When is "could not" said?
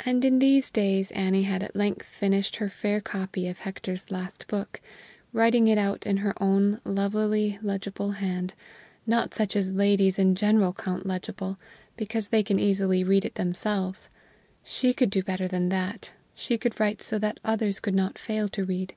17.80-18.18